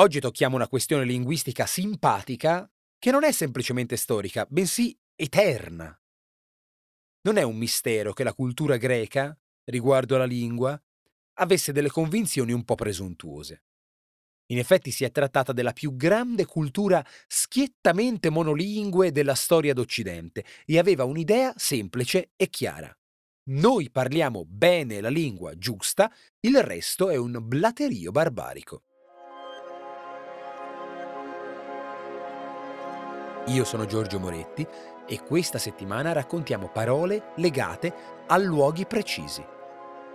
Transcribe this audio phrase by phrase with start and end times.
[0.00, 2.66] Oggi tocchiamo una questione linguistica simpatica
[2.98, 5.94] che non è semplicemente storica, bensì eterna.
[7.24, 10.82] Non è un mistero che la cultura greca, riguardo alla lingua,
[11.34, 13.64] avesse delle convinzioni un po' presuntuose.
[14.46, 20.78] In effetti si è trattata della più grande cultura schiettamente monolingue della storia d'Occidente e
[20.78, 22.90] aveva un'idea semplice e chiara.
[23.50, 26.10] Noi parliamo bene la lingua giusta,
[26.40, 28.84] il resto è un blaterio barbarico.
[33.46, 34.66] Io sono Giorgio Moretti
[35.06, 37.92] e questa settimana raccontiamo parole legate
[38.26, 39.44] a luoghi precisi.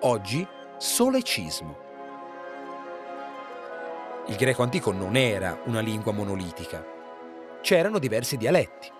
[0.00, 1.90] Oggi solecismo.
[4.26, 6.84] Il greco antico non era una lingua monolitica.
[7.60, 8.90] C'erano diversi dialetti.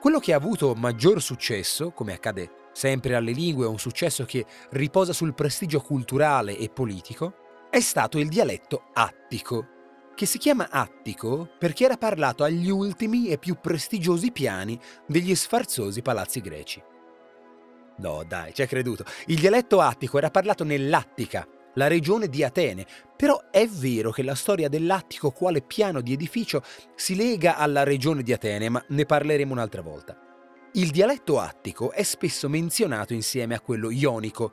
[0.00, 5.12] Quello che ha avuto maggior successo, come accade sempre alle lingue, un successo che riposa
[5.12, 7.34] sul prestigio culturale e politico,
[7.68, 9.79] è stato il dialetto attico,
[10.20, 16.02] che si chiama Attico perché era parlato agli ultimi e più prestigiosi piani degli sfarzosi
[16.02, 16.82] palazzi greci.
[17.96, 19.02] No, dai, ci hai creduto.
[19.28, 24.34] Il dialetto attico era parlato nell'Attica, la regione di Atene, però è vero che la
[24.34, 26.62] storia dell'Attico quale piano di edificio
[26.94, 30.18] si lega alla regione di Atene, ma ne parleremo un'altra volta.
[30.72, 34.52] Il dialetto attico è spesso menzionato insieme a quello ionico,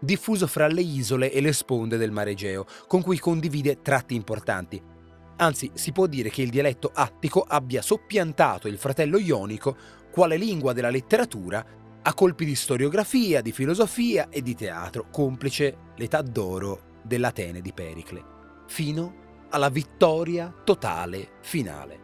[0.00, 4.90] diffuso fra le isole e le sponde del Mare Egeo, con cui condivide tratti importanti,
[5.36, 9.76] Anzi, si può dire che il dialetto attico abbia soppiantato il fratello ionico
[10.10, 11.64] quale lingua della letteratura
[12.02, 18.22] a colpi di storiografia, di filosofia e di teatro, complice l'età d'oro dell'Atene di Pericle,
[18.66, 22.02] fino alla vittoria totale finale.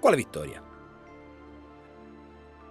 [0.00, 0.62] Quale vittoria?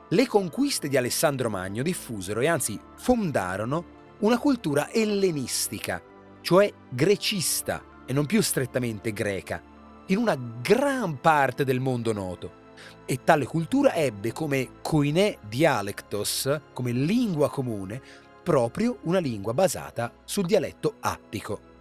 [0.09, 6.01] Le conquiste di Alessandro Magno diffusero e anzi fondarono una cultura ellenistica,
[6.41, 9.61] cioè grecista e non più strettamente greca,
[10.07, 12.61] in una gran parte del mondo noto.
[13.05, 18.01] E tale cultura ebbe come koine dialectos, come lingua comune,
[18.43, 21.71] proprio una lingua basata sul dialetto attico.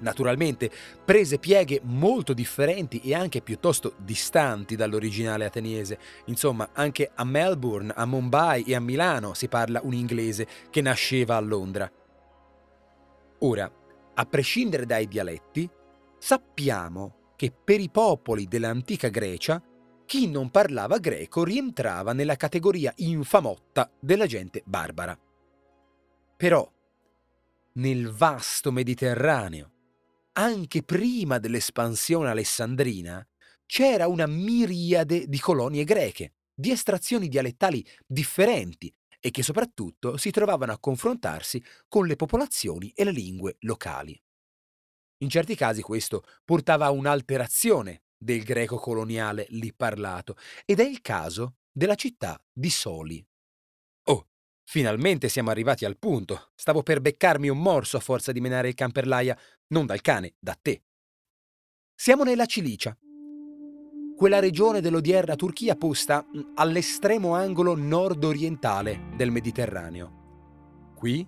[0.00, 0.70] Naturalmente
[1.04, 5.98] prese pieghe molto differenti e anche piuttosto distanti dall'originale ateniese.
[6.26, 11.36] Insomma, anche a Melbourne, a Mumbai e a Milano si parla un inglese che nasceva
[11.36, 11.90] a Londra.
[13.38, 13.70] Ora,
[14.14, 15.70] a prescindere dai dialetti,
[16.18, 19.60] sappiamo che per i popoli dell'antica Grecia
[20.06, 25.18] chi non parlava greco rientrava nella categoria infamotta della gente barbara.
[26.36, 26.72] Però,
[27.72, 29.72] nel vasto Mediterraneo,
[30.34, 33.26] anche prima dell'espansione alessandrina,
[33.66, 40.70] c'era una miriade di colonie greche, di estrazioni dialettali differenti e che soprattutto si trovavano
[40.70, 44.16] a confrontarsi con le popolazioni e le lingue locali.
[45.22, 51.00] In certi casi questo portava a un'alterazione del greco coloniale lì parlato ed è il
[51.00, 53.24] caso della città di Soli.
[54.06, 54.26] Oh,
[54.64, 56.50] finalmente siamo arrivati al punto.
[56.56, 59.38] Stavo per beccarmi un morso a forza di menare il camperlaia,
[59.68, 60.82] non dal cane, da te.
[61.94, 62.96] Siamo nella Cilicia,
[64.16, 70.92] quella regione dell'odierna Turchia posta mm, all'estremo angolo nord-orientale del Mediterraneo.
[70.96, 71.24] Qui,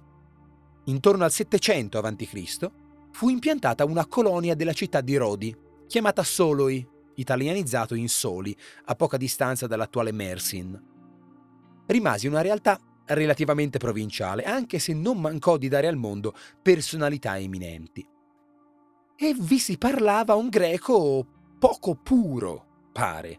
[0.86, 2.82] intorno al 700 a.C.,
[3.14, 8.54] fu impiantata una colonia della città di Rodi, chiamata Soloi, italianizzato in Soli,
[8.86, 10.82] a poca distanza dall'attuale Mersin.
[11.86, 12.76] Rimase una realtà
[13.06, 18.04] relativamente provinciale, anche se non mancò di dare al mondo personalità eminenti.
[19.16, 21.24] E vi si parlava un greco
[21.56, 23.38] poco puro, pare.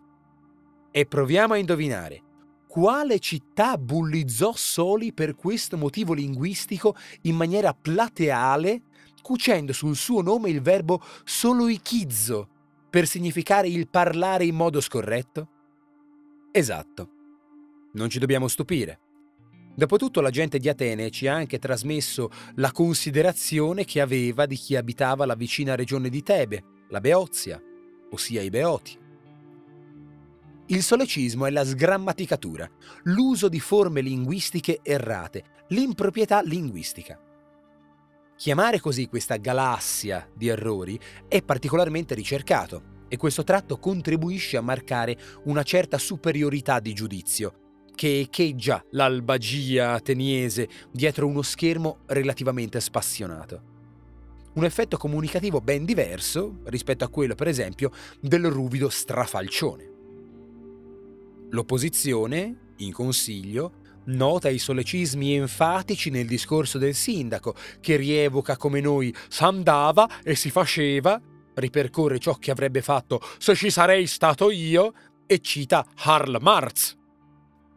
[0.89, 2.23] E proviamo a indovinare.
[2.65, 8.83] Quale città bullizzò Soli per questo motivo linguistico in maniera plateale
[9.25, 12.47] cucendo sul suo nome il verbo soloichizzo
[12.91, 15.49] per significare il parlare in modo scorretto?
[16.51, 17.09] Esatto.
[17.93, 18.99] Non ci dobbiamo stupire.
[19.73, 24.75] Dopotutto la gente di Atene ci ha anche trasmesso la considerazione che aveva di chi
[24.75, 27.59] abitava la vicina regione di Tebe, la Beozia,
[28.11, 28.95] ossia i Beoti.
[30.67, 32.69] Il solecismo è la sgrammaticatura,
[33.05, 37.19] l'uso di forme linguistiche errate, l'improprietà linguistica.
[38.37, 40.99] Chiamare così questa galassia di errori
[41.29, 48.19] è particolarmente ricercato e questo tratto contribuisce a marcare una certa superiorità di giudizio, che
[48.19, 53.73] echeggia l'albagia ateniese dietro uno schermo relativamente spassionato.
[54.55, 57.89] Un effetto comunicativo ben diverso rispetto a quello, per esempio,
[58.19, 59.91] del ruvido strafalcione.
[61.51, 69.13] L'opposizione, in consiglio, Nota i solecismi enfatici nel discorso del sindaco, che rievoca come noi
[69.27, 71.19] s'andava e si faceva,
[71.55, 74.93] ripercorre ciò che avrebbe fatto se ci sarei stato io
[75.25, 76.95] e cita Karl Marx.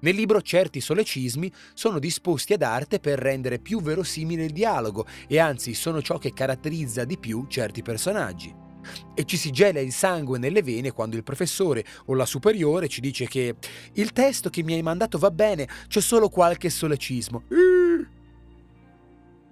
[0.01, 5.39] Nel libro certi solecismi sono disposti ad arte per rendere più verosimile il dialogo e
[5.39, 8.68] anzi sono ciò che caratterizza di più certi personaggi.
[9.14, 13.00] E ci si gela il sangue nelle vene quando il professore o la superiore ci
[13.00, 13.55] dice che
[13.94, 17.44] il testo che mi hai mandato va bene, c'è solo qualche solecismo.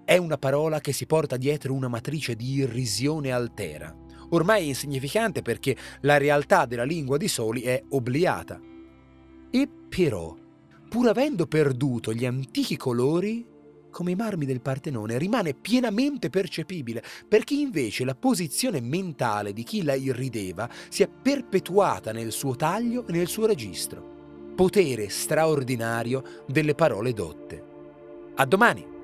[0.04, 3.94] È una parola che si porta dietro una matrice di irrisione altera.
[4.30, 8.60] Ormai insignificante perché la realtà della lingua di Soli è obliata.
[9.50, 10.36] E però,
[10.88, 13.46] pur avendo perduto gli antichi colori,
[13.96, 19.82] come i marmi del Partenone, rimane pienamente percepibile, perché invece la posizione mentale di chi
[19.82, 24.52] la irrideva si è perpetuata nel suo taglio e nel suo registro.
[24.54, 27.64] Potere straordinario delle parole dotte.
[28.34, 28.95] A domani!